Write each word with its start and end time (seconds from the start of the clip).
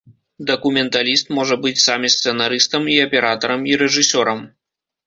Дакументаліст 0.49 1.25
можа 1.39 1.59
быць 1.65 1.75
сам 1.83 2.09
і 2.09 2.13
сцэнарыстам, 2.17 2.81
і 2.95 2.99
аператарам, 3.07 3.71
і 3.75 3.81
рэжысёрам. 3.85 4.39